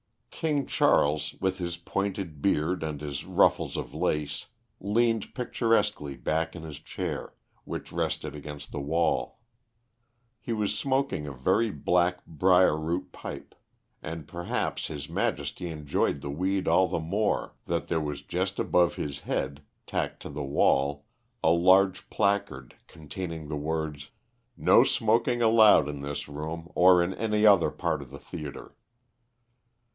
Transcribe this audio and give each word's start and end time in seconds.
King 0.31 0.65
Charles, 0.65 1.35
with 1.39 1.59
his 1.59 1.77
pointed 1.77 2.41
beard 2.41 2.81
and 2.81 2.99
his 2.99 3.23
ruffles 3.25 3.77
of 3.77 3.93
lace, 3.93 4.47
leaned 4.79 5.35
picturesquely 5.35 6.15
back 6.17 6.55
in 6.55 6.63
his 6.63 6.79
chair, 6.79 7.35
which 7.65 7.91
rested 7.91 8.33
against 8.33 8.71
the 8.71 8.79
wall. 8.79 9.37
He 10.39 10.51
was 10.53 10.75
smoking 10.75 11.27
a 11.27 11.31
very 11.31 11.69
black 11.69 12.25
brier 12.25 12.75
root 12.75 13.11
pipe, 13.11 13.53
and 14.01 14.27
perhaps 14.27 14.87
his 14.87 15.07
Majesty 15.07 15.67
enjoyed 15.67 16.21
the 16.21 16.31
weed 16.31 16.67
all 16.67 16.87
the 16.87 16.97
more 16.97 17.53
that 17.67 17.87
there 17.87 18.01
was 18.01 18.23
just 18.23 18.57
above 18.57 18.95
his 18.95 19.19
head, 19.19 19.61
tacked 19.85 20.23
to 20.23 20.29
the 20.31 20.41
wall, 20.41 21.05
a 21.43 21.51
large 21.51 22.09
placard, 22.09 22.73
containing 22.87 23.47
the 23.49 23.57
words, 23.57 24.09
"No 24.57 24.83
smoking 24.83 25.43
allowed 25.43 25.87
in 25.87 26.01
this 26.01 26.27
room, 26.27 26.71
or 26.73 27.03
in 27.03 27.13
any 27.13 27.45
other 27.45 27.69
part 27.69 28.01
of 28.01 28.09
the 28.09 28.17
theatre." 28.17 28.75